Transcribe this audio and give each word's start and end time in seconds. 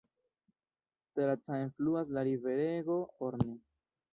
Tra 1.19 1.35
Caen 1.43 1.69
fluas 1.75 2.09
la 2.19 2.27
riverego 2.31 2.99
Orne. 3.29 3.57